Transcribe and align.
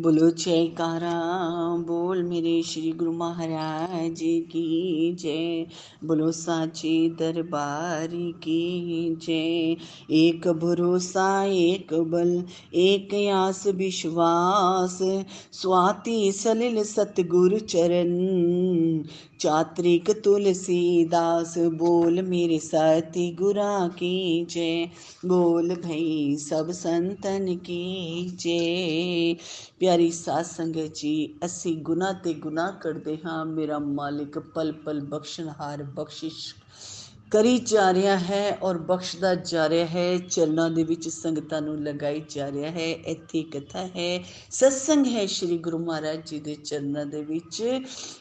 बोलो, 0.00 0.30
जयकारा, 0.30 1.20
बोल 1.76 2.22
मेरे 2.22 2.62
श्री 2.62 2.92
गुरु 2.92 3.12
महाराज 3.12 4.20
की 4.22 5.12
जय। 5.14 5.66
बोलो, 6.04 6.32
साची 6.32 7.10
दरबार 7.10 8.08
की 8.12 8.80
जय। 9.16 9.76
एक 10.14 10.48
भरोसा, 10.48 11.44
एक 11.44 11.94
बल, 11.94 12.44
एक 12.74 13.30
आस 13.34 13.66
विश्वास। 13.66 14.98
स्वाति 15.52 16.32
सलिल 16.32 16.84
सतगुरु 16.84 17.58
चरण। 17.58 18.10
चात्रिक 19.40 20.10
तुलसीदास, 20.10 21.58
बोल 21.58 22.22
मेरे 22.22 22.58
साथी 22.58 23.32
गुरा 23.32 23.88
की 23.88 24.44
जय। 24.50 24.88
बोल 25.26 25.68
भई, 25.68 26.36
सब 26.36 26.70
संतन 26.70 27.56
की 27.56 28.24
जय। 28.40 29.36
ਪਿਆਰੀ 29.89 30.09
ਸਾਧ 30.11 30.45
ਸੰਗਤ 30.45 30.93
ਜੀ 30.95 31.13
ਅਸੀਂ 31.45 31.75
ਗੁਨਾਹ 31.77 32.13
ਤੇ 32.13 32.33
ਗੁਨਾਹ 32.33 32.71
ਕਰਦੇ 32.71 33.17
ਹਾਂ 33.25 33.45
ਮੇਰਾ 33.45 33.79
ਮਾਲਿਕ 33.79 34.39
ਪਲ 34.39 34.71
ਪਲ 34.85 34.99
ਬਖਸ਼ਣਹਾਰ 35.05 35.83
ਬਖਸ਼ਿਸ਼ 35.83 36.53
ਕਰੀ 37.31 37.57
ਜਾ 37.59 37.93
ਰਿਹਾ 37.93 38.17
ਹੈ 38.17 38.57
ਔਰ 38.63 38.77
ਬਖਸ਼ਦਾ 38.77 39.33
ਜਾ 39.35 39.67
ਰਿਹਾ 39.69 39.85
ਹੈ 39.85 40.17
ਚਰਨਾਂ 40.19 40.69
ਦੇ 40.69 40.83
ਵਿੱਚ 40.83 41.07
ਸੰਗਤਾਂ 41.09 41.61
ਨੂੰ 41.61 41.75
ਲਗਾਈ 41.83 42.21
ਜਾ 42.29 42.49
ਰਿਹਾ 42.51 42.71
ਹੈ 42.71 42.85
ਇੱਥੇ 43.05 43.41
ਕਥਾ 43.53 43.85
ਹੈ 43.95 44.23
ਸਤਸੰਗ 44.51 45.07
ਹੈ 45.07 45.25
ਸ੍ਰੀ 45.25 45.57
ਗੁਰੂ 45.57 45.77
ਮਹਾਰਾਜ 45.77 46.19
ਜੀ 46.29 46.39
ਦੇ 46.39 46.55
ਚਰਨਾਂ 46.55 47.05
ਦੇ 47.05 47.23
ਵਿੱਚ 47.23 47.61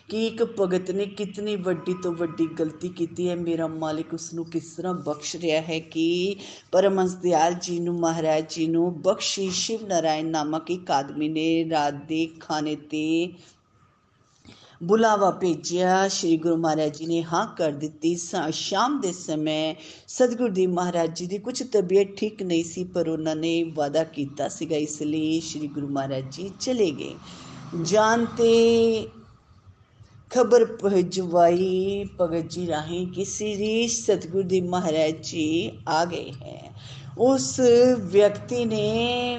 ਕਿ 0.09 0.27
ਇੱਕ 0.27 0.43
ਭਗਤ 0.61 0.91
ਨੇ 0.91 1.07
ਕਿਤਨੀ 1.13 1.57
ਵੱਡੀ 1.57 1.95
ਤੋਂ 2.03 2.13
ਵੱਡੀ 2.13 2.47
ਗਲਤੀ 2.59 2.89
ਕੀਤੀ 2.89 3.29
ਹੈ 3.29 3.37
ਮੇਰਾ 3.37 3.67
ਮਾਲਿਕ 3.69 4.15
ਉਸ 4.15 4.33
ਨੂੰ 4.35 4.45
ਕਿਸ 4.45 4.75
ਤਰ੍ਹਾਂ 4.75 4.95
ਬਖਸ਼ 5.05 5.37
ਰਿਹਾ 5.37 5.61
ਹੈ 5.63 5.79
ਕਿ 5.91 6.37
ਪਰਮਹੰਸ 6.73 7.15
ਦਿਆਲ 7.15 7.55
ਜੀ 7.55 7.79
ਨੂੰ 7.81 7.99
ਮਹਾਰਾਜ 8.01 8.55
ਜੀ 8.55 8.67
ਨੂੰ 8.67 8.93
ਬਖਸ਼ੀ 9.03 9.51
ਸ਼ਿਵ 9.55 9.87
ਨਾਰਾਇਣ 9.87 10.31
ਨਾਮਕ 10.31 10.71
ਇੱਕ 10.71 10.91
ਆਦਮੀ 10.91 11.29
ਨੇ 11.29 11.49
ਰਾਤ 11.71 12.05
ਦੇ 12.09 12.27
ਖਾਣੇ 12.41 12.77
ਤੇ 12.77 13.05
ਬੁਲਾਵਾ 14.81 15.31
ਭੇਜਿਆ 15.31 16.07
ਸ੍ਰੀ 16.09 16.37
ਗੁਰੂ 16.37 16.57
ਮਹਾਰਾਜ 16.57 16.97
ਜੀ 16.99 17.07
ਨੇ 17.07 17.23
ਹਾਂ 17.23 17.47
ਕਰ 17.57 17.73
ਦਿੱਤੀ 17.73 18.15
ਸ਼ਾਮ 18.53 19.01
ਦੇ 19.01 19.13
ਸਮੇਂ 19.13 19.75
ਸਤਿਗੁਰ 20.09 20.51
ਦੀ 20.51 20.67
ਮਹਾਰਾਜ 20.69 21.15
ਜੀ 21.15 21.27
ਦੀ 21.27 21.39
ਕੁਝ 21.39 21.63
ਤਬੀਅਤ 21.63 22.15
ਠੀਕ 22.17 22.43
ਨਹੀਂ 22.43 22.65
ਸੀ 22.65 22.85
ਪਰ 22.85 23.09
ਉਹਨਾਂ 23.09 23.37
ਨੇ 23.37 23.63
ਵਾਦਾ 23.77 24.05
ਕੀਤਾ 24.13 24.49
ਸੀਗਾ 24.49 24.77
ਇਸ 24.77 25.01
ਲਈ 25.03 25.41
ਸ੍ਰੀ 25.41 25.69
ਗੁਰੂ 25.69 25.89
ਮਹਾਰਾਜ 25.89 26.31
ਜੀ 26.31 26.51
ਚਲੇ 26.61 26.91
ਗਏ 26.91 27.15
ਜਾਣਤੇ 27.83 29.07
ਖਬਰ 30.31 30.65
ਭਜਵਾਈ 30.83 32.05
ਭਗਤ 32.21 32.51
ਜੀ 32.51 32.67
ਰਾਹੀਂ 32.67 33.07
ਕਿ 33.07 33.25
ਸ੍ਰੀ 33.25 33.87
ਸਤਿਗੁਰ 33.89 34.43
ਦੀ 34.45 34.61
ਮਹਾਰਾਜ 34.61 35.21
ਜੀ 35.23 35.71
ਆ 35.89 36.05
ਗਏ 36.05 36.33
ਹੈ 36.43 36.73
ਉਸ 37.21 37.59
ਵਿਅਕਤੀ 38.03 38.65
ਨੇ 38.65 39.39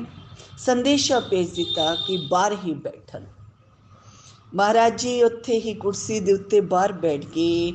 ਸੰਦੇਸ਼ਾ 0.58 1.19
ਭੇਜ 1.19 1.50
ਦਿੱਤਾ 1.52 1.94
ਕਿ 2.08 2.17
ਬਾਹਰ 2.30 2.55
ਹੀ 2.64 2.73
ਬੈਠਣ 2.73 3.25
ਮਹਾਰਾਜ 4.53 5.02
ਜੀ 5.02 5.22
ਉੱਥੇ 5.23 5.59
ਹੀ 5.59 5.73
ਕੁਰਸੀ 5.73 6.19
ਦੇ 6.19 6.33
ਉੱਤੇ 6.33 6.59
ਬਾਹਰ 6.64 6.91
ਬੈਠ 6.97 7.25
ਕੇ 7.25 7.73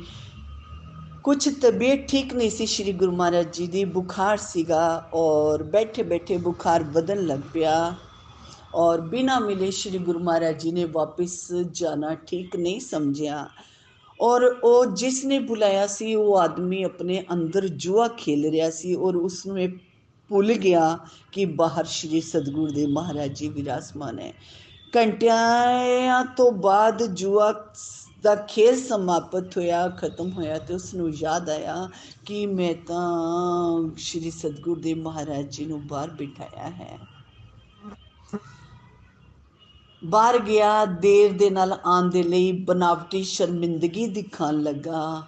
ਕੁਝ 1.25 1.48
ਤਬੀਅਤ 1.62 2.06
ਠੀਕ 2.08 2.34
ਨਹੀਂ 2.34 2.50
ਸੀ 2.50 2.66
ਸ੍ਰੀ 2.66 2.92
ਗੁਰੂ 2.92 3.12
ਮਹਾਰਾਜ 3.12 3.53
ਜੀ 3.53 3.66
ਦੀ 3.66 3.84
ਬੁਖਾਰ 3.91 4.36
ਸੀਗਾ 4.36 4.84
ਔਰ 5.14 5.62
ਬੈਠੇ 5.62 6.03
ਬੈਠੇ 6.03 6.36
ਬੁਖਾਰ 6.39 6.84
ਵਧਣ 6.92 7.27
ਲੱਗ 7.27 7.41
ਪਿਆ 7.55 7.75
ਔਰ 8.75 9.00
ਬਿਨਾ 9.00 9.39
ਮਿਲੇ 9.41 9.70
ਸ੍ਰੀ 9.70 9.98
ਗੁਰੂ 9.98 10.19
ਮਹਾਰਾਜ 10.19 10.62
ਜੀ 10.62 10.72
ਨੇ 10.72 10.84
ਵਾਪਸ 10.84 11.36
ਜਾਣਾ 11.72 12.14
ਠੀਕ 12.27 12.56
ਨਹੀਂ 12.56 12.80
ਸਮਝਿਆ 12.80 13.47
ਔਰ 14.20 14.44
ਉਹ 14.64 14.84
ਜਿਸ 14.94 15.25
ਨੇ 15.25 15.39
ਬੁਲਾਇਆ 15.41 15.86
ਸੀ 15.86 16.14
ਉਹ 16.14 16.36
ਆਦਮੀ 16.39 16.83
ਆਪਣੇ 16.83 17.22
ਅੰਦਰ 17.33 17.69
ਜੂਆ 17.77 18.08
ਖੇਲ 18.19 18.50
ਰਿਹਾ 18.50 18.70
ਸੀ 18.70 18.94
ਔਰ 18.94 19.16
ਉਸ 19.16 19.47
ਨੂੰ 19.47 19.61
ਇਹ 19.61 19.77
ਭੁੱਲ 20.30 20.53
ਗਿਆ 20.55 20.98
ਕਿ 21.33 21.44
ਬਾਹਰ 21.55 21.84
ਸ੍ਰੀ 21.84 22.20
ਸਤਗੁਰ 22.20 22.70
ਦੇ 22.70 22.86
ਮਹਾਰਾਜ 24.95 25.21
ਜੀ 25.21 25.35
ਵਿਰਾਜਮਾਨ 25.35 25.69
ਹੈ 25.69 25.85
ਘੰਟਿਆਂ 25.85 26.23
ਤੋਂ 26.38 26.51
ਬਾਅਦ 26.51 27.03
ਜੂਆ 27.15 27.51
ਦਾ 28.23 28.35
ਖੇਲ 28.35 28.75
ਸਮਾਪਤ 28.81 29.57
ਹੋਇਆ, 29.57 29.88
ਖਤਮ 29.89 30.31
ਹੋਇਆ 30.31 30.57
ਤੇ 30.59 30.73
ਉਸ 30.73 30.93
ਨੂੰ 30.93 31.09
ਯਾਦ 31.15 31.49
ਆਇਆ 31.49 31.89
ਕਿ 32.25 32.45
ਮੈਂ 32.45 32.73
ਤਾਂ 32.88 33.89
ਸ਼੍ਰੀ 33.97 34.31
ਸਤਗੁਰ 34.31 34.79
ਦੇ 34.79 34.94
ਮਹਾਰਾਜ 34.94 35.45
ਜੀ 35.50 35.66
ਨੂੰ 35.66 35.88
ਬਾਹਰ 35.88 36.09
ਬਿਠਾਇਆ 36.09 36.69
ਹੈ। 36.69 36.97
ਬਾਹਰ 40.01 40.38
ਗਿਆ 40.39 40.85
ਦੇਰ 40.85 41.34
ਦੇ 41.34 41.50
ਨਾਲ 41.50 41.73
ਆਉਣ 41.73 42.09
ਦੇ 42.09 42.23
ਲਈ 42.23 42.51
ਬਨਾਵਟੀ 42.51 43.23
ਸ਼ਰਮਿੰਦਗੀ 43.23 44.07
ਦਿਖਾਣ 44.07 44.61
ਲੱਗਾ। 44.61 45.28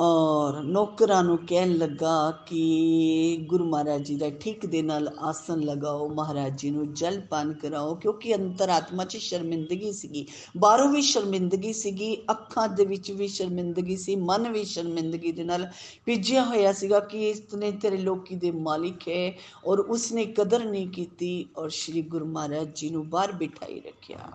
ਔਰ 0.00 0.62
ਨੌਕਰਾਂ 0.62 1.22
ਨੂੰ 1.24 1.36
ਕਹਿਣ 1.38 1.76
ਲੱਗਾ 1.76 2.30
ਕਿ 2.46 3.36
ਗੁਰੂ 3.48 3.64
ਮਹਾਰਾਜ 3.64 4.02
ਜੀ 4.02 4.14
ਦਾ 4.16 4.30
ਠੀਕ 4.30 4.64
ਦੇ 4.66 4.82
ਨਾਲ 4.82 5.08
ਆਸਨ 5.18 5.60
ਲਗਾਓ, 5.60 6.08
ਮਹਾਰਾਜ 6.08 6.56
ਜੀ 6.58 6.70
ਨੂੰ 6.70 6.94
ਜਲ 6.94 7.20
ਪਾਨ 7.20 7.52
ਕਰਾਓ, 7.52 7.94
ਕਿਉਂਕਿ 7.94 8.34
ਅੰਤਰਾਤਮਾ 8.34 9.04
'ਚ 9.04 9.16
ਸ਼ਰਮਿੰਦਗੀ 9.16 9.92
ਸੀਗੀ। 9.92 10.26
ਬਾਹਰੋਂ 10.56 10.88
ਵੀ 10.88 11.02
ਸ਼ਰਮਿੰਦਗੀ 11.02 11.72
ਸੀਗੀ, 11.72 12.16
ਅੱਖਾਂ 12.30 12.68
ਦੇ 12.68 12.84
ਵਿੱਚ 12.84 13.10
ਵੀ 13.10 13.28
ਸ਼ਰਮਿੰਦਗੀ 13.28 13.96
ਸੀ, 13.96 14.16
ਮਨ 14.16 14.52
ਵੀ 14.52 14.64
ਸ਼ਰਮਿੰਦਗੀ 14.64 15.32
ਦੇ 15.32 15.44
ਨਾਲ 15.44 15.68
ਭਿੱਜਿਆ 16.04 16.44
ਹੋਇਆ 16.44 16.72
ਸੀਗਾ 16.72 17.00
ਕਿ 17.00 17.30
ਇਸਨੇ 17.30 17.70
ਤੇਰੇ 17.72 17.96
ਲੋਕੀ 17.96 18.36
ਦੇ 18.36 18.50
ਮਾਲਿਕ 18.50 19.08
ਹੈ 19.08 19.32
ਔਰ 19.66 19.78
ਉਸਨੇ 19.78 20.24
ਕਦਰ 20.24 20.64
ਨਹੀਂ 20.64 20.88
ਕੀਤੀ 20.88 21.46
ਔਰ 21.58 21.68
ਸ੍ਰੀ 21.70 22.02
ਗੁਰੂ 22.02 22.26
ਮਹਾਰਾਜ 22.26 22.74
ਜੀ 22.74 22.90
ਨੂੰ 22.90 23.08
ਬਾਹਰ 23.10 23.32
ਬਿਠਾਈ 23.32 23.80
ਰੱਖਿਆ। 23.80 24.30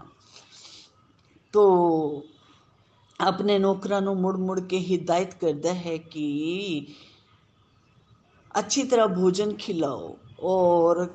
ਤੋ 1.54 2.24
ਆਪਣੇ 3.21 3.59
ਨੌਕਰਾਂ 3.59 4.01
ਨੂੰ 4.03 4.17
ਮੁੜ 4.17 4.37
ਮੁੜ 4.37 4.61
ਕੇ 4.61 4.79
ਹਿਦਾਇਤ 4.81 5.35
ਕਰਦਾ 5.35 5.75
ਹੈ 5.75 5.97
ਕਿ 6.11 6.87
ਅੱਛੀ 8.55 8.83
ਤਰ੍ਹਾਂ 8.83 9.09
ਭੋਜਨ 9.09 9.55
ਖਿਲਾਓ 9.57 10.17
ਔਰ 10.45 11.07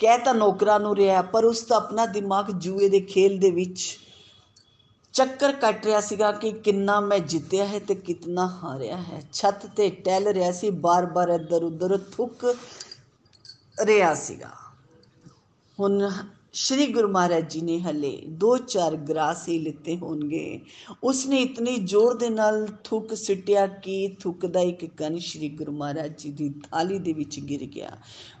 ਕਹਿ 0.00 0.18
ਤਾਂ 0.18 0.34
ਨੌਕਰਾਂ 0.34 0.78
ਨੂੰ 0.80 0.94
ਰਿਹਾ 0.96 1.22
ਪਰ 1.22 1.44
ਉਸ 1.44 1.64
ਦਾ 1.64 1.76
ਆਪਣਾ 1.76 2.04
ਦਿਮਾਗ 2.06 2.50
ਜੂਏ 2.58 2.88
ਦੇ 2.88 3.00
ਖੇਲ 3.00 3.38
ਦੇ 3.38 3.50
ਵਿੱਚ 3.50 3.98
ਚੱਕਰ 5.14 5.52
ਕੱਟ 5.52 5.86
ਰਿਹਾ 5.86 6.00
ਸੀਗਾ 6.00 6.30
ਕਿ 6.32 6.50
ਕਿੰਨਾ 6.64 6.98
ਮੈਂ 7.00 7.18
ਜਿੱਤਿਆ 7.18 7.64
ਹੈ 7.66 7.78
ਤੇ 7.78 7.94
ਕਿੰਨਾ 7.94 8.46
ਹਾਰਿਆ 8.62 8.96
ਹੈ 8.96 9.20
ਛੱਤ 9.32 9.66
ਤੇ 9.66 9.88
ਟਹਿਲ 10.04 10.28
ਰਿਹਾ 10.28 10.50
ਸੀ 10.52 10.70
ਬਾਰ-ਬਾਰ 10.80 11.28
ਇੱਧਰ 11.30 11.62
ਉੱਧਰ 11.62 11.96
ਥੁੱਕ 12.12 12.44
ਰਿਹਾ 13.84 14.14
ਸੀਗਾ 14.14 14.50
ਹੁਣ 15.78 16.08
ਸ਼੍ਰੀ 16.54 16.86
ਗੁਰੂ 16.86 17.08
ਮਹਾਰਾਜ 17.08 17.48
ਜੀ 17.50 17.60
ਨੇ 17.60 17.78
ਹਲੇ 17.80 18.10
ਦੋ 18.38 18.56
ਚਾਰ 18.58 18.94
ਗਰਾਸ 19.08 19.46
ਹੀ 19.48 19.58
ਲਿੱਤੇ 19.58 19.96
ਹੋਣਗੇ 19.96 20.60
ਉਸਨੇ 21.02 21.40
ਇਤਨੀ 21.42 21.76
ਜ਼ੋਰ 21.76 22.14
ਦੇ 22.18 22.30
ਨਾਲ 22.30 22.66
ਥੁੱਕ 22.84 23.14
ਸਿੱਟਿਆ 23.14 23.66
ਕਿ 23.82 24.16
ਥੁੱਕ 24.20 24.46
ਦਾ 24.46 24.60
ਇੱਕ 24.60 24.84
ਕਣ 24.96 25.18
ਸ਼੍ਰੀ 25.18 25.48
ਗੁਰੂ 25.48 25.72
ਮਹਾਰਾਜ 25.72 26.16
ਜੀ 26.18 26.30
ਦੀ 26.30 26.48
ਥਾਲੀ 26.64 26.98
ਦੇ 26.98 27.12
ਵਿੱਚ 27.12 27.38
ਗਿਰ 27.40 27.64
ਗਿਆ 27.66 27.90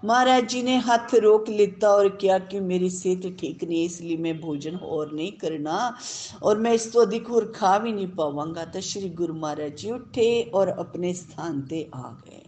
ਮਹਾਰਾਜ 0.04 0.48
ਜੀ 0.50 0.62
ਨੇ 0.62 0.78
ਹੱਥ 0.88 1.14
ਰੋਕ 1.14 1.50
ਲਿੱਤਾ 1.50 1.90
ਔਰ 1.90 2.08
ਕਿਹਾ 2.16 2.38
ਕਿ 2.38 2.60
ਮੇਰੀ 2.62 2.90
ਸਿਹਤ 2.90 3.38
ਠੀਕ 3.38 3.64
ਨਹੀਂ 3.64 3.84
ਇਸ 3.84 4.00
ਲਈ 4.02 4.16
ਮੈਂ 4.16 4.34
ਭੋਜਨ 4.34 4.76
ਹੋਰ 4.76 5.12
ਨਹੀਂ 5.12 5.32
ਕਰਨਾ 5.32 5.78
ਔਰ 6.42 6.58
ਮੈਂ 6.58 6.72
ਇਸ 6.72 6.86
ਤੋਂ 6.86 7.02
ਅਧਿਕ 7.02 7.30
ਹੋਰ 7.30 7.52
ਖਾ 7.52 7.76
ਵੀ 7.78 7.92
ਨਹੀਂ 7.92 8.08
ਪਾਵਾਂਗਾ 8.08 8.64
ਤਾਂ 8.64 8.80
ਸ਼੍ਰੀ 8.80 9.08
ਗੁਰੂ 9.14 9.34
ਮਹਾਰਾਜ 9.34 9.74
ਜੀ 9.74 9.90
ਉੱਠੇ 9.90 10.50
ਔਰ 10.54 10.68
ਆਪਣੇ 10.68 11.12
ਸਥਾਨ 11.14 11.60
ਤੇ 11.60 11.86
ਆ 11.94 12.14
ਗਏ 12.26 12.41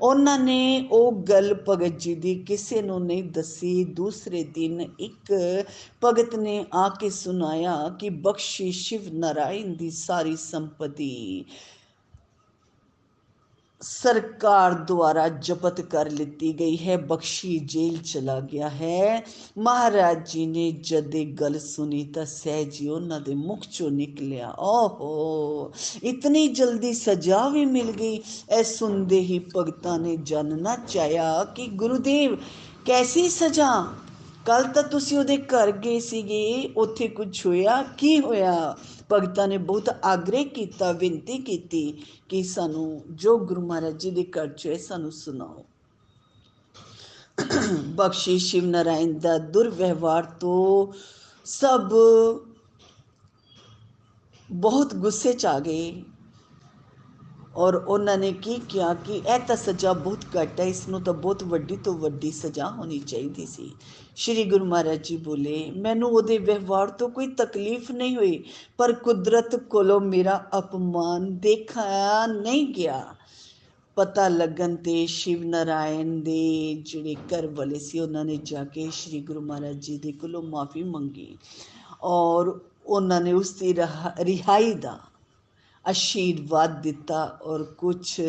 ਉਹਨਾਂ 0.00 0.38
ਨੇ 0.38 0.88
ਉਹ 0.90 1.12
ਗੱਲ 1.22 1.54
ਭਗਤ 1.68 1.98
ਜੀ 1.98 2.14
ਦੀ 2.14 2.34
ਕਿਸੇ 2.44 2.82
ਨੂੰ 2.82 3.00
ਨਹੀਂ 3.06 3.24
ਦੱਸੀ 3.30 3.84
ਦੂਸਰੇ 3.94 4.42
ਦਿਨ 4.44 4.80
ਇੱਕ 4.80 5.32
ਭਗਤ 6.04 6.34
ਨੇ 6.34 6.64
ਆ 6.74 6.88
ਕੇ 7.00 7.10
ਸੁਨਾਇਆ 7.10 7.76
ਕਿ 8.00 8.10
ਬਖਸ਼ੀ 8.20 8.70
ਸ਼ਿਵ 8.72 9.08
ਨਾਰਾਇਣ 9.14 9.74
ਦੀ 9.74 9.90
ਸਾਰੀ 9.90 10.36
ਸੰਪਤੀ 10.36 11.44
ਸਰਕਾਰ 13.82 14.72
ਦੁਆਰਾ 14.78 15.26
ਜ਼ਬਤ 15.28 15.80
ਕਰ 15.80 16.10
ਲਿੱਤੀ 16.10 16.52
ਗਈ 16.52 16.76
ਹੈ 16.78 16.96
ਬਖਸ਼ੀ 16.96 17.58
ਜੇਲ੍ਹ 17.58 18.02
ਚਲਾ 18.02 18.38
ਗਿਆ 18.40 18.68
ਹੈ 18.68 19.22
ਮਹਾਰਾਜ 19.58 20.26
ਜੀ 20.32 20.44
ਨੇ 20.46 20.70
ਜਦ 20.80 21.14
ਇਹ 21.14 21.32
ਗੱਲ 21.34 21.58
ਸੁਣੀ 21.58 22.02
ਤਾਂ 22.04 22.24
ਸਹਿਜੀ 22.26 22.88
ਉਹਨਾਂ 22.88 23.20
ਦੇ 23.20 23.34
ਮੁਖ 23.34 23.64
ਚੋਂ 23.72 23.90
ਨਿਕਲਿਆ 23.90 24.52
ਓਹੋ 24.60 25.72
ਇਤਨੀ 26.02 26.46
ਜਲਦੀ 26.48 26.92
ਸਜ਼ਾ 26.92 27.48
ਵੀ 27.48 27.64
ਮਿਲ 27.64 27.90
ਗਈ 27.92 28.20
ਐ 28.50 28.62
ਸੁਣਦੇ 28.62 29.20
ਹੀ 29.20 29.38
ਭਗਤਾਂ 29.56 29.98
ਨੇ 29.98 30.16
ਜਾਣਨਾ 30.16 30.76
ਚਾਹਿਆ 30.88 31.44
ਕਿ 31.56 31.66
ਗੁਰੂਦੇਵ 31.76 32.36
ਕੈਸੀ 32.86 33.28
ਸਜ਼ਾ 33.28 33.72
ਕੱਲ 34.46 34.64
ਤਾਂ 34.64 34.82
ਤੁਸੀਂ 34.82 35.18
ਉਹਦੇ 35.18 35.36
ਘਰ 35.46 35.70
ਗਏ 35.72 35.98
ਸੀਗੇ 36.00 36.72
ਉੱਥੇ 36.76 37.08
ਕੁਝ 37.08 37.46
ਹੋਇਆ 37.46 37.82
ਕੀ 37.98 38.18
ਹੋਇਆ 38.20 38.76
ਭਗਤਾਂ 39.10 39.48
ਨੇ 39.48 39.58
ਬਹੁਤ 39.58 39.88
ਆਗ੍ਰਹ 40.04 40.44
ਕੀਤਾ 40.44 40.92
ਬੇਨਤੀ 40.92 41.38
ਕੀਤੀ 41.38 41.82
ਕਿ 42.28 42.42
ਸਾਨੂੰ 42.42 43.02
ਜੋ 43.14 43.38
ਗੁਰੂ 43.38 43.66
ਮਹਾਰਾਜ 43.66 43.96
ਜੀ 43.96 44.10
ਦੇ 44.10 44.24
ਘਰ 44.38 44.48
ਚ 44.48 44.66
ਹੈ 44.66 44.76
ਸਾਨੂੰ 44.76 45.12
ਸੁਣਾਓ 45.12 45.64
ਬਖਸ਼ੀ 47.94 48.38
ਸ਼ਿਵ 48.38 48.64
ਨਾਰਾਇਣ 48.64 49.12
ਦਾ 49.18 49.36
ਦੁਰਵਿਵਹਾਰ 49.38 50.24
ਤੋਂ 50.40 50.92
ਸਭ 51.46 51.92
ਬਹੁਤ 54.50 54.94
ਗੁੱਸੇ 54.94 55.32
ਚ 55.32 55.46
ਆ 55.46 55.58
ਗਏ 55.60 56.02
ਔਰ 57.56 57.74
ਉਹਨਾਂ 57.76 58.16
ਨੇ 58.18 58.32
ਕੀ 58.32 58.56
ਕਿਹਾ 58.68 58.92
ਕਿ 58.96 59.12
ਇਹ 59.16 59.38
ਤਾਂ 59.38 59.56
ਸਜ਼ਾ 59.56 59.92
ਬਹੁਤ 59.92 60.24
ਘੱਟ 60.36 60.60
ਹੈ 60.60 60.64
ਇਸ 60.64 60.86
ਨੂੰ 60.88 61.00
ਤਾਂ 61.02 61.14
ਬਹੁਤ 61.14 61.42
ਵੱਡੀ 61.44 61.76
ਤੋਂ 61.76 61.94
ਵੱਡੀ 61.94 62.30
ਸਜ਼ਾ 62.30 62.68
ਹੋਣੀ 62.70 62.98
ਚਾਹੀਦੀ 62.98 63.46
ਸੀ 63.46 63.70
ਸ਼੍ਰੀ 64.16 64.44
ਗੁਰੂ 64.44 64.64
ਮਹਾਰਾਜ 64.64 65.02
ਜੀ 65.02 65.16
ਬੋਲੇ 65.16 65.70
ਮੈਨੂੰ 65.76 66.10
ਉਹਦੇ 66.10 66.38
ਵਿਵਹਾਰ 66.38 66.90
ਤੋਂ 66.90 67.08
ਕੋਈ 67.08 67.26
ਤਕਲੀਫ 67.34 67.90
ਨਹੀਂ 67.90 68.16
ਹੋਈ 68.16 68.42
ਪਰ 68.78 68.92
ਕੁਦਰਤ 68.92 69.56
ਕੋਲੋਂ 69.70 70.00
ਮੇਰਾ 70.00 70.42
ਅਪਮਾਨ 70.58 71.28
ਦੇਖਿਆ 71.38 72.26
ਨਹੀਂ 72.26 72.66
ਗਿਆ 72.74 73.04
ਪਤਾ 73.96 74.28
ਲੱਗਣ 74.28 74.76
ਤੇ 74.76 75.06
ਸ਼ਿਵ 75.06 75.44
ਨਾਰਾਇਣ 75.44 76.18
ਦੇ 76.20 76.74
ਜਿਹੜੇ 76.82 77.14
ਘਰ 77.28 77.46
ਵਾਲੇ 77.46 77.78
ਸੀ 77.78 77.98
ਉਹਨਾਂ 77.98 78.24
ਨੇ 78.24 78.36
ਜਾ 78.44 78.64
ਕੇ 78.64 78.88
ਸ੍ਰੀ 78.92 79.20
ਗੁਰੂ 79.20 79.40
ਮਹਾਰਾਜ 79.40 79.76
ਜੀ 79.76 79.96
ਦੇ 79.98 80.12
ਕੋਲੋਂ 80.12 80.42
ਮਾਫੀ 80.42 80.82
ਮੰਗੀ 80.82 81.36
ਔਰ 82.02 82.58
ਉਹਨਾਂ 82.86 83.20
ਨੇ 83.20 83.32
ਉਸ 83.32 83.52
ਦੀ 83.52 83.74
ਰਿਹਾਈ 84.20 84.72
ਦਾ 84.74 84.98
ਆਸ਼ੀਰਵਾਦ 85.84 86.80
ਦਿੱਤਾ 86.82 87.24
ਔਰ 87.42 87.62
ਕੁਝ 87.78 88.20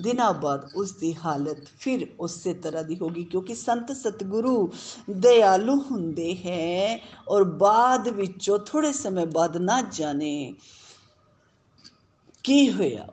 ਦਿਨਾਂ 0.00 0.32
ਬਾਅਦ 0.34 0.68
ਉਸ 0.76 0.92
ਦੀ 0.92 1.14
ਹਾਲਤ 1.14 1.66
ਫਿਰ 1.78 2.06
ਉਸੇ 2.20 2.54
ਤਰ੍ਹਾਂ 2.54 2.84
ਦੀ 2.84 2.96
ਹੋ 3.00 3.08
ਗਈ 3.08 3.24
ਕਿਉਂਕਿ 3.24 3.54
ਸੰਤ 3.54 3.92
ਸਤਿਗੁਰੂ 3.92 4.72
ਦਇਆਲੂ 5.10 5.76
ਹੁੰਦੇ 5.90 6.34
ਹੈ 6.36 6.98
ਔਰ 7.28 7.44
ਬਾਅਦ 7.58 8.08
ਵਿੱਚੋਂ 8.08 8.58
ਥੋੜੇ 8.66 8.92
ਸਮੇਂ 8.92 9.26
ਬਾਅਦ 9.26 9.56
ਨਾ 9.56 9.80
ਜਾਣੇ 9.92 10.54
ਕੀ 12.44 12.70
ਹੋਇਆ 12.72 13.06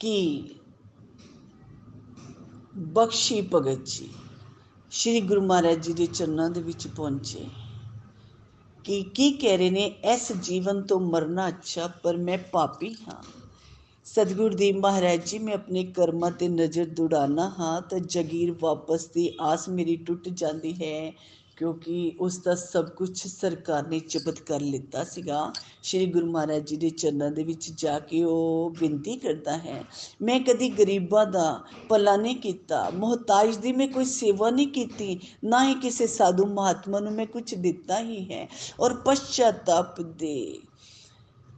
ਕਿ 0.00 0.44
ਬਖਸ਼ੀ 2.92 3.40
ਭਗਤ 3.52 3.84
ਜੀ 3.86 4.08
ਸ਼੍ਰੀ 4.92 5.20
ਗੁਰੂ 5.20 5.40
ਮਹਾਰਾਜ 5.40 5.78
ਜੀ 5.78 5.92
ਦੇ 5.92 6.06
ਚਰਨਾਂ 6.06 6.48
ਦੇ 6.50 6.62
ਵਿੱਚ 6.62 6.86
ਪਹੁੰਚੇ 6.88 7.46
ਕਿ 8.85 9.01
ਕੀ 9.15 9.31
ਕਹਿ 9.31 9.57
ਰਹੇ 9.57 9.69
ਨੇ, 9.69 9.85
ਇਸ 10.13 10.31
ਜੀਵਨ 10.31 10.81
ਤੋਂ 10.81 10.99
ਮਰਨਾ 10.99 11.47
ਅੱਛਾ, 11.47 11.87
ਪਰ 11.87 12.17
ਮੈਂ 12.17 12.37
ਪਾਪੀ 12.51 12.95
ਹਾਂ। 13.07 13.21
ਸਤਿਗੁਰ 14.05 14.53
ਦੀ 14.53 14.71
ਮਹਾਰਾਜ 14.71 15.25
ਜੀ, 15.25 15.39
ਮੈਂ 15.39 15.53
ਆਪਣੇ 15.53 15.83
ਕਰਮਾਂ 15.83 16.31
ਤੇ 16.31 16.47
ਨਜ਼ਰ 16.47 16.85
ਦੁੜਾਣਾ 16.85 17.49
ਹਾਂ 17.59 17.81
ਤਾਂ 17.81 17.99
ਜਗੀਰ 17.99 18.55
ਵਾਪਸ 18.59 19.05
ਦੀ 19.07 19.31
ਆਸ 19.41 19.69
ਮੇਰੀ 19.69 19.95
ਟੁੱਟ 19.95 20.29
ਜਾਂਦੀ 20.29 20.73
ਹੈ। 20.83 21.11
ਕਿਉਂਕਿ 21.58 22.12
ਉਸ 22.20 22.38
ਦਾ 22.38 22.54
ਸਭ 22.54 22.88
ਕੁਝ 22.88 23.10
ਸਰਕਾਰ 23.18 23.86
ਨੇ 23.88 24.00
ਜ਼ਬਤ 24.08 24.40
ਕਰ 24.40 24.60
ਲਿੱਤਾ 24.60 25.04
ਸੀਗਾ 25.04 25.52
ਸ਼੍ਰੀ 25.82 26.06
ਗੁਰੂ 26.06 26.30
ਮਹਾਰਾਜ 26.30 26.62
ਜੀ 26.62 26.76
ਦੇ 26.76 26.90
ਚਰਨਾਂ 26.90 27.30
ਦੇ 27.30 27.44
ਵਿੱਚ 27.44 27.70
ਜਾ 27.72 27.98
ਕੇ 27.98 28.22
ਉਹ 28.24 28.74
ਬੇਨਤੀ 28.80 29.16
ਕਰਦਾ 29.16 29.56
ਹੈ 29.56 29.84
ਮੈਂ 30.22 30.40
ਕਦੀ 30.40 30.68
ਗਰੀਬਾਂ 30.68 31.26
ਦਾ 31.26 31.64
ਭਲਾ 31.88 32.16
ਨਹੀਂ 32.16 32.36
ਕੀਤਾ 32.36 32.90
ਮੁਹਤਾਜ 32.90 33.56
ਦੀ 33.56 33.72
ਮੈਂ 33.72 33.88
ਕੋਈ 33.88 34.04
ਸੇਵਾ 34.04 34.50
ਨਹੀਂ 34.50 34.68
ਕੀਤੀ 34.68 35.20
ਨਾ 35.44 35.64
ਹੀ 35.64 35.74
ਕਿਸੇ 35.74 36.06
ਸਾਧੂ 36.06 36.46
ਮਹਾਤਮਾ 36.46 37.00
ਨੂੰ 37.00 37.12
ਮੈਂ 37.12 37.26
ਕੁਝ 37.26 37.54
ਦਿੱਤਾ 37.54 38.00
ਹੀ 38.00 38.32
ਹੈ 38.32 38.48
ਔਰ 38.80 38.94
ਪਛਤਾਪ 38.94 40.00
ਦੇ 40.00 40.60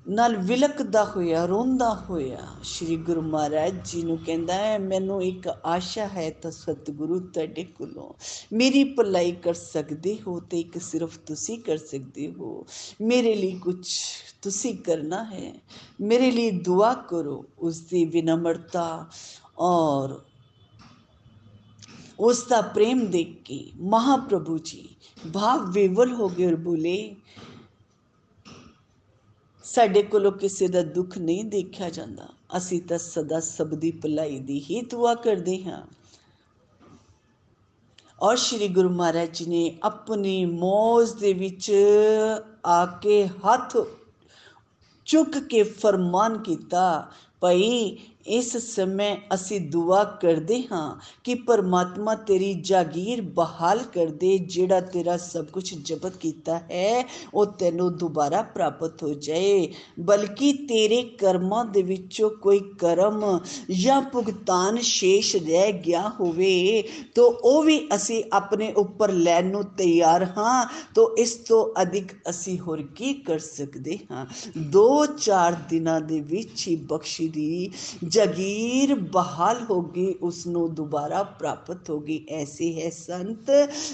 ਨਾਲ 0.07 0.37
ਵਿਲਕਦਾ 0.37 1.05
ਹੋਇਆ 1.05 1.45
ਰੋਂਦਾ 1.47 1.89
ਹੋਇਆ 2.11 2.47
ਸ੍ਰੀ 2.63 2.97
ਗੁਰੂ 2.97 3.23
ਮਹਾਰਾਜ 3.23 3.75
ਜੀ 3.85 4.03
ਨੂੰ 4.03 4.19
ਕਹਿੰਦਾ 4.19 4.55
ਹੈ 4.55 4.79
ਮੈਨੂੰ 4.79 5.23
ਇੱਕ 5.23 5.49
ਆਸ਼ਾ 5.65 6.07
ਹੈ 6.09 6.29
ਤਾਂ 6.43 6.51
ਸਤਿਗੁਰੂ 6.51 7.19
ਤੁਹਾਡੇ 7.21 7.65
ਕੋਲੋਂ 7.79 8.13
ਮੇਰੀ 8.53 8.85
ਭਲਾਈ 8.93 9.33
ਕਰ 9.33 9.55
ਸਕਦੇ 9.55 10.17
ਹੋ 10.27 10.39
ਤੇ 10.41 10.61
ਇੱਕ 10.61 10.79
ਸਿਰਫ 10.79 11.17
ਤੁਸੀਂ 11.19 11.59
ਕਰ 11.59 11.79
ਸਕਦੇ 11.79 12.33
ਹੋ 12.33 12.65
ਮੇਰੇ 13.01 13.35
ਲਈ 13.35 13.59
ਕੁਝ 13.59 13.87
ਤੁਸੀਂ 14.43 14.75
ਕਰਨਾ 14.77 15.25
ਹੈ 15.25 15.53
ਮੇਰੇ 16.01 16.31
ਲਈ 16.31 16.51
ਦੁਆ 16.61 16.93
ਕਰੋ 17.09 17.45
ਉਸ 17.59 17.81
ਦੀ 17.81 18.05
ਵਿਨਮਰਤਾ 18.05 18.87
ਔਰ 19.59 20.19
ਉਸ 22.21 22.43
ਦਾ 22.43 22.61
ਪ੍ਰੇਮ 22.61 23.05
ਦੇਖ 23.07 23.37
ਕੇ 23.45 23.61
ਮਹਾਪ੍ਰਭੂ 23.81 24.59
ਜੀ 24.59 24.89
ਭਾਵ 25.33 25.71
ਵਿਵਲ 25.71 26.13
ਹੋ 26.13 26.29
ਗਏ 26.29 26.47
ਔਰ 26.47 26.57
ਬੋਲੇ 26.57 26.97
ਸਾਡੇ 29.74 30.02
ਕੋਲੋਂ 30.04 30.32
ਕਿਸੇ 30.32 30.68
ਦਾ 30.68 30.82
ਦੁੱਖ 30.82 31.18
ਨਹੀਂ 31.18 31.44
ਦੇਖਿਆ 31.46 31.90
ਜਾਂਦਾ। 31.90 32.28
ਅਸੀਂ 32.58 32.82
ਤਾਂ 32.82 32.98
ਸਦਾ 32.98 33.40
ਸਭ 33.40 33.68
ਦੀ 33.68 33.92
ਭਲਾਈ 33.92 34.40
ਦੀ 34.40 34.60
ਹੀ 34.62 34.82
ਦੁਆ 34.82 35.14
ਕਰਦੇ 35.16 35.64
ਹਾਂ। 35.64 35.82
ਔਰ 38.22 38.38
ਸ੍ਰੀ 38.38 38.68
ਗੁਰੂ 38.68 38.90
ਮਹਾਰਾਜ 38.90 39.38
ਜੀ 39.38 39.46
ਨੇ 39.46 39.80
ਆਪਣੀ 39.84 40.46
ਮੌਜ 40.46 41.12
ਦੇ 41.12 41.34
ਵਿੱਚ 41.34 41.72
ਆ 42.66 42.86
ਕੇ 42.86 43.26
ਹੱਥ 43.28 43.78
ਚੁੱਕ 45.06 45.38
ਕੇ 45.40 45.64
ਫਰਮਾਨ 45.64 46.38
ਕੀਤਾ, 46.38 47.12
ਭਈ 47.42 47.98
ਇਸ 48.29 48.57
ਸਮੇਂ 48.57 49.17
ਅਸੀਂ 49.35 49.61
ਦੁਆ 49.71 50.03
ਕਰਦੇ 50.21 50.63
ਹਾਂ 50.73 50.97
ਕਿ 51.25 51.35
ਪਰਮਾਤਮਾ 51.47 52.15
ਤੇਰੀ 52.27 52.53
ਜਾਗੀਰ 52.63 53.21
ਬਹਾਲ 53.35 53.83
ਕਰ 53.95 54.07
ਦੇ 54.21 54.37
ਜਿਹੜਾ 54.47 54.81
ਤੇਰਾ 54.87 55.17
ਸਭ 55.17 55.45
ਕੁਝ 55.45 55.65
ਜ਼ਬਤ 55.75 56.17
ਕੀਤਾ 56.17 56.59
ਹੈ 56.71 57.05
ਉਹ 57.35 57.47
ਤੈਨੂੰ 57.59 57.91
ਦੁਬਾਰਾ 57.97 58.43
ਪ੍ਰਾਪਤ 58.55 59.03
ਹੋ 59.03 59.13
ਜਾਏ 59.19 59.69
ਬਲਕਿ 60.01 60.53
ਤੇਰੇ 60.69 61.03
ਕਰਮਾਂ 61.19 61.65
ਦੇ 61.65 61.83
ਵਿੱਚੋਂ 61.83 62.31
ਕੋਈ 62.43 62.61
ਕਰਮ 62.79 63.23
ਜਾਂ 63.71 64.01
ਭੁਗਤਾਨ 64.03 64.81
ਸ਼ੇਸ਼ 64.83 65.35
ਰਹਿ 65.37 65.73
ਗਿਆ 65.73 66.09
ਹੋਵੇ 66.21 66.83
ਤਾਂ 67.15 67.25
ਉਹ 67.25 67.63
ਵੀ 67.63 67.81
ਅਸੀਂ 67.95 68.23
ਆਪਣੇ 68.33 68.73
ਉੱਪਰ 68.77 69.13
ਲੈਣ 69.13 69.51
ਨੂੰ 69.51 69.65
ਤਿਆਰ 69.77 70.25
ਹਾਂ 70.37 70.67
ਤਾਂ 70.95 71.07
ਇਸ 71.19 71.35
ਤੋਂ 71.49 71.65
ਅਧਿਕ 71.83 72.13
ਅਸੀਂ 72.31 72.59
ਹੋਰ 72.59 72.83
ਕੀ 72.97 73.13
ਕਰ 73.27 73.39
ਸਕਦੇ 73.39 73.99
ਹਾਂ 74.11 74.27
2-4 74.77 75.57
ਦਿਨਾਂ 75.71 76.01
ਦੇ 76.01 76.21
ਵਿੱਚ 76.21 76.67
ਹੀ 76.69 76.77
ਬਖਸ਼ੀ 76.87 77.29
ਦੀ 77.29 77.71
ਜਗੀਰ 78.11 78.95
ਬਹਾਲ 78.95 79.65
ਹੋ 79.71 79.81
ਗਈ 79.83 80.15
ਉਸ 80.23 80.47
ਨੂੰ 80.47 80.75
ਦੁਬਾਰਾ 80.75 81.23
ਪ੍ਰਾਪਤ 81.23 81.91
ਹੋ 81.91 81.99
ਗਈ 82.01 82.21
ਐਸੇ 82.31 82.73
ਹੈ 82.75 82.91
ਸੰਤ 82.91 83.51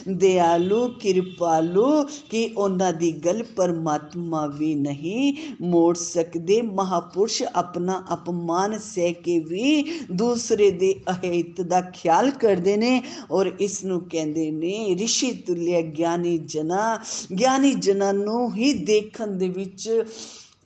ਦਿਆਲੂ 0.08 0.88
ਕਿਰਪਾਲੂ 1.00 2.04
ਕਿ 2.30 2.48
ਉਹਨਾਂ 2.56 2.92
ਦੀ 2.92 3.12
ਗੱਲ 3.12 3.42
ਪਰਮਾਤਮਾ 3.56 4.46
ਵੀ 4.46 4.74
ਨਹੀਂ 4.74 5.32
ਮੋੜ 5.60 5.96
ਸਕਦੇ 5.96 6.60
ਮਹਾਪੁਰਸ਼ 6.62 7.42
ਆਪਣਾ 7.54 8.02
ਅਪਮਾਨ 8.14 8.78
ਸਹਿ 8.78 9.12
ਕੇ 9.12 9.38
ਵੀ 9.38 9.84
ਦੂਸਰੇ 10.12 10.70
ਦੇ 10.70 10.94
ਅਹਿਤ 11.10 11.60
ਦਾ 11.60 11.80
ਖਿਆਲ 11.80 12.30
ਕਰਦੇ 12.30 12.76
ਨੇ 12.76 13.02
ਔਰ 13.30 13.52
ਇਸ 13.60 13.84
ਨੂੰ 13.84 14.00
ਕਹਿੰਦੇ 14.00 14.50
ਨੇ 14.50 14.74
ઋષਿ 14.94 15.32
ਤੁਲਿਆ 15.46 15.80
ਗਿਆਨੀ 15.80 16.38
ਜਨਾ 16.38 16.98
ਗਿਆਨੀ 17.38 17.74
ਜਨਾਂ 17.74 18.12
ਨੂੰ 18.14 18.54
ਹੀ 18.56 18.72
ਦੇਖਣ 18.84 19.26
ਦੇ 19.26 19.48
ਵਿੱਚ 19.48 20.04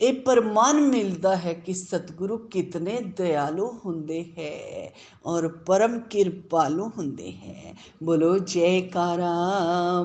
ਇਹ 0.00 0.12
ਪਰਮਾਨ 0.22 0.80
ਮਿਲਦਾ 0.80 1.34
ਹੈ 1.36 1.52
ਕਿ 1.54 1.72
ਸਤਿਗੁਰੂ 1.72 2.36
ਕਿਤਨੇ 2.50 2.98
ਦਇਆਲੂ 3.18 3.68
ਹੁੰਦੇ 3.84 4.24
ਹੈ 4.38 4.92
ਔਰ 5.26 5.48
ਪਰਮ 5.66 5.98
ਕਿਰਪਾਲੂ 6.00 6.88
ਹੁੰਦੇ 6.98 7.32
ਹੈ 7.32 7.74
ਬੋਲੋ 8.02 8.36
ਜੈਕਾਰਾ 8.38 9.32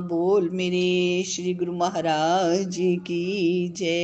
ਬੋਲ 0.08 0.50
ਮੇਰੇ 0.52 1.24
ਸ੍ਰੀ 1.28 1.54
ਗੁਰੂ 1.54 1.74
ਮਹਾਰਾਜ 1.74 2.62
ਜੀ 2.70 2.96
ਕੀ 3.06 3.68
ਜੈ 3.76 4.02